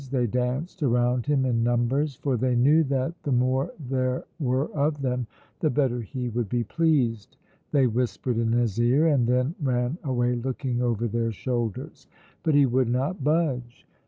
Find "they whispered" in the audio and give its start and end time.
7.71-8.39